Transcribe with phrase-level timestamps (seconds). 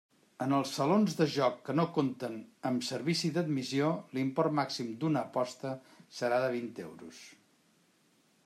[0.43, 2.39] En els salons de joc que no compten
[2.71, 5.75] amb servici d'admissió l'import màxim d'una aposta
[6.23, 7.25] serà de vint euros.